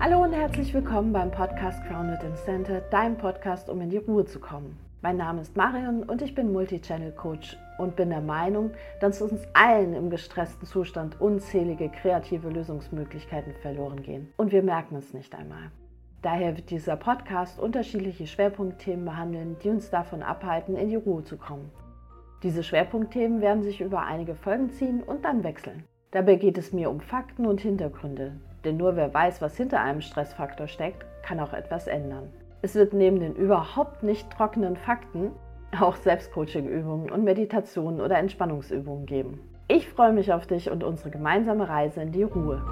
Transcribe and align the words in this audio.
Hallo 0.00 0.22
und 0.22 0.32
herzlich 0.32 0.72
willkommen 0.72 1.12
beim 1.12 1.32
Podcast 1.32 1.82
Grounded 1.88 2.22
in 2.22 2.36
Center, 2.36 2.80
deinem 2.82 3.16
Podcast, 3.16 3.68
um 3.68 3.80
in 3.80 3.90
die 3.90 3.96
Ruhe 3.96 4.24
zu 4.24 4.38
kommen. 4.38 4.78
Mein 5.02 5.16
Name 5.16 5.40
ist 5.40 5.56
Marion 5.56 6.04
und 6.04 6.22
ich 6.22 6.36
bin 6.36 6.52
Multichannel 6.52 7.10
Coach 7.10 7.58
und 7.78 7.96
bin 7.96 8.10
der 8.10 8.20
Meinung, 8.20 8.70
dass 9.00 9.20
uns 9.20 9.40
allen 9.54 9.94
im 9.94 10.08
gestressten 10.08 10.68
Zustand 10.68 11.20
unzählige 11.20 11.88
kreative 11.88 12.48
Lösungsmöglichkeiten 12.48 13.54
verloren 13.60 14.00
gehen. 14.04 14.32
Und 14.36 14.52
wir 14.52 14.62
merken 14.62 14.94
es 14.94 15.12
nicht 15.14 15.34
einmal. 15.34 15.72
Daher 16.22 16.56
wird 16.56 16.70
dieser 16.70 16.94
Podcast 16.94 17.58
unterschiedliche 17.58 18.28
Schwerpunktthemen 18.28 19.04
behandeln, 19.04 19.56
die 19.64 19.70
uns 19.70 19.90
davon 19.90 20.22
abhalten, 20.22 20.76
in 20.76 20.90
die 20.90 20.94
Ruhe 20.94 21.24
zu 21.24 21.36
kommen. 21.36 21.72
Diese 22.44 22.62
Schwerpunktthemen 22.62 23.40
werden 23.40 23.64
sich 23.64 23.80
über 23.80 24.04
einige 24.04 24.36
Folgen 24.36 24.70
ziehen 24.70 25.02
und 25.02 25.24
dann 25.24 25.42
wechseln. 25.42 25.82
Dabei 26.12 26.36
geht 26.36 26.56
es 26.56 26.72
mir 26.72 26.88
um 26.88 27.00
Fakten 27.00 27.46
und 27.46 27.60
Hintergründe, 27.60 28.36
denn 28.64 28.76
nur 28.76 28.96
wer 28.96 29.12
weiß, 29.12 29.40
was 29.40 29.56
hinter 29.56 29.80
einem 29.80 30.00
Stressfaktor 30.00 30.68
steckt, 30.68 31.04
kann 31.22 31.40
auch 31.40 31.52
etwas 31.52 31.86
ändern. 31.86 32.30
Es 32.62 32.74
wird 32.74 32.92
neben 32.92 33.20
den 33.20 33.36
überhaupt 33.36 34.02
nicht 34.02 34.30
trockenen 34.30 34.76
Fakten 34.76 35.32
auch 35.78 35.96
Selbstcoaching-Übungen 35.96 37.10
und 37.10 37.24
Meditationen 37.24 38.00
oder 38.00 38.18
Entspannungsübungen 38.18 39.06
geben. 39.06 39.40
Ich 39.68 39.88
freue 39.88 40.12
mich 40.12 40.32
auf 40.32 40.46
dich 40.46 40.70
und 40.70 40.82
unsere 40.82 41.10
gemeinsame 41.10 41.68
Reise 41.68 42.00
in 42.00 42.12
die 42.12 42.22
Ruhe. 42.22 42.62